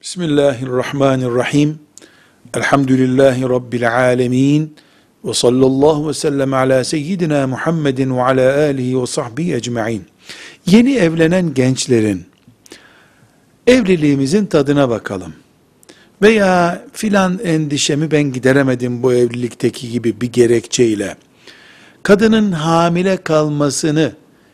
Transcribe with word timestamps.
Bismillahirrahmanirrahim. 0.00 1.78
Elhamdülillahi 2.54 3.42
Rabbil 3.42 3.96
alemin. 3.96 4.76
Ve 5.24 5.34
sallallahu 5.34 6.08
ve 6.08 6.14
sellem 6.14 6.54
ala 6.54 6.84
seyyidina 6.84 7.46
Muhammedin 7.46 8.16
ve 8.16 8.22
ala 8.22 8.56
alihi 8.56 9.02
ve 9.02 9.06
sahbihi 9.06 9.54
ecma'in. 9.54 10.04
Yeni 10.66 10.94
evlenen 10.94 11.54
gençlerin 11.54 12.24
evliliğimizin 13.66 14.46
tadına 14.46 14.90
bakalım. 14.90 15.34
Veya 16.22 16.84
filan 16.92 17.38
endişemi 17.38 18.10
ben 18.10 18.22
gideremedim 18.22 19.02
bu 19.02 19.12
evlilikteki 19.12 19.90
gibi 19.90 20.20
bir 20.20 20.32
gerekçeyle. 20.32 21.16
Kadının 22.02 22.52
hamile 22.52 23.16
kalmasını 23.16 24.12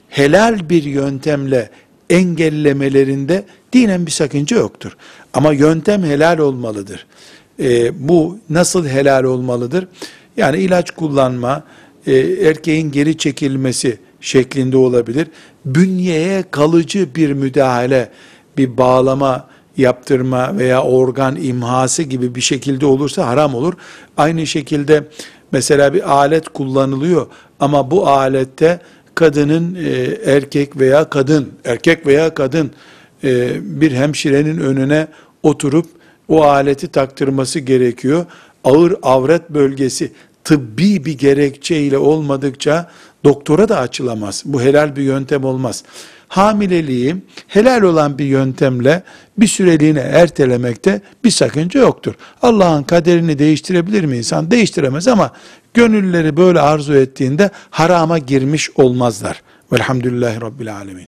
helal 0.09 0.71
bir 0.71 0.83
yöntemle 0.83 1.71
engellemelerinde 2.11 3.45
dinen 3.77 4.07
bir 4.07 4.11
sakınca 4.11 4.57
yoktur. 4.57 4.97
Ama 5.33 5.53
yöntem 5.53 6.03
helal 6.05 6.39
olmalıdır. 6.39 7.07
E, 7.61 7.93
bu 8.09 8.39
nasıl 8.51 8.87
helal 8.87 9.25
olmalıdır? 9.25 9.89
Yani 10.37 10.59
ilaç 10.59 10.91
kullanma, 10.91 11.63
e, 12.07 12.17
erkeğin 12.19 12.91
geri 12.91 13.19
çekilmesi 13.19 13.99
şeklinde 14.21 14.77
olabilir. 14.77 15.29
Bünyeye 15.65 16.45
kalıcı 16.51 17.15
bir 17.15 17.33
müdahale, 17.33 18.11
bir 18.57 18.77
bağlama 18.77 19.49
yaptırma 19.77 20.59
veya 20.59 20.83
organ 20.83 21.37
imhası 21.37 22.03
gibi 22.03 22.35
bir 22.35 22.41
şekilde 22.41 22.87
olursa 22.87 23.27
haram 23.27 23.55
olur. 23.55 23.75
Aynı 24.17 24.47
şekilde 24.47 25.05
mesela 25.53 25.95
bir 25.95 26.13
alet 26.13 26.49
kullanılıyor 26.49 27.27
ama 27.61 27.91
bu 27.91 28.09
alette 28.09 28.81
kadının 29.15 29.75
e, 29.75 29.91
erkek 30.33 30.79
veya 30.79 31.11
kadın, 31.11 31.53
erkek 31.65 32.07
veya 32.07 32.35
kadın 32.35 32.71
e, 33.25 33.57
bir 33.81 33.93
hemşirenin 33.93 34.59
önüne 34.59 35.07
oturup 35.43 35.87
o 36.29 36.43
aleti 36.43 36.89
taktırması 36.89 37.61
gerekiyor. 37.61 38.27
Ağır 38.65 38.95
avret 39.03 39.51
bölgesi 39.51 40.13
tıbbi 40.45 41.05
bir 41.05 41.19
gerekçeyle 41.19 41.99
olmadıkça 41.99 42.91
doktora 43.25 43.69
da 43.69 43.79
açılamaz. 43.79 44.43
Bu 44.47 44.63
helal 44.63 44.97
bir 44.97 45.03
yöntem 45.03 45.45
olmaz. 45.45 45.85
Hamileliği 46.29 47.17
helal 47.49 47.83
olan 47.83 48.19
bir 48.19 48.25
yöntemle 48.25 49.03
bir 49.39 49.47
süreliğine 49.47 50.01
ertelemekte 50.01 51.01
bir 51.25 51.31
sakınca 51.31 51.81
yoktur. 51.81 52.15
Allah'ın 52.43 52.83
kaderini 52.83 53.39
değiştirebilir 53.39 54.05
mi 54.05 54.17
insan? 54.17 54.51
Değiştiremez 54.51 55.09
ama 55.09 55.33
gönülleri 55.75 56.37
böyle 56.37 56.61
arzu 56.61 56.95
ettiğinde 56.95 57.51
harama 57.71 58.19
girmiş 58.19 58.71
olmazlar. 58.75 59.43
Velhamdülillahi 59.73 60.41
Rabbil 60.41 60.77
Alemin. 60.77 61.16